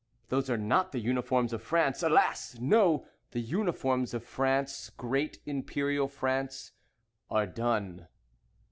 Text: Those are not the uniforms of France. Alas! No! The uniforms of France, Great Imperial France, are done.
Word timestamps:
Those 0.29 0.49
are 0.49 0.57
not 0.57 0.91
the 0.93 0.99
uniforms 0.99 1.53
of 1.53 1.61
France. 1.61 2.01
Alas! 2.01 2.57
No! 2.59 3.05
The 3.33 3.39
uniforms 3.39 4.15
of 4.15 4.23
France, 4.25 4.89
Great 4.97 5.39
Imperial 5.45 6.07
France, 6.07 6.71
are 7.29 7.45
done. 7.45 8.07